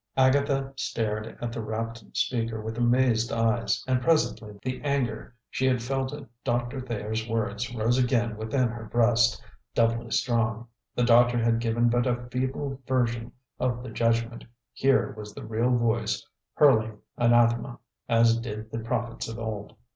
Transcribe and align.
Agatha 0.17 0.73
stared 0.77 1.37
at 1.41 1.51
the 1.51 1.61
rapt 1.61 2.03
speaker 2.13 2.59
with 2.59 2.75
amazed 2.75 3.31
eyes, 3.31 3.83
and 3.87 4.01
presently 4.01 4.57
the 4.63 4.81
anger 4.81 5.35
she 5.51 5.67
had 5.67 5.79
felt 5.79 6.11
at 6.11 6.25
Doctor 6.43 6.81
Thayer's 6.81 7.29
words 7.29 7.71
rose 7.75 7.99
again 7.99 8.35
within 8.35 8.67
her 8.69 8.85
breast, 8.85 9.39
doubly 9.75 10.09
strong. 10.09 10.65
The 10.95 11.03
doctor 11.03 11.37
had 11.37 11.59
given 11.59 11.87
but 11.87 12.07
a 12.07 12.27
feeble 12.31 12.81
version 12.87 13.31
of 13.59 13.83
the 13.83 13.91
judgment; 13.91 14.43
here 14.73 15.13
was 15.15 15.35
the 15.35 15.45
real 15.45 15.69
voice 15.69 16.25
hurling 16.55 16.97
anathema, 17.19 17.77
as 18.09 18.37
did 18.39 18.71
the 18.71 18.79
prophets 18.79 19.27
of 19.27 19.37
old. 19.37 19.75